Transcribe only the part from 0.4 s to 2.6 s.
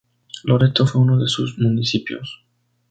Loreto fue uno de sus municipios.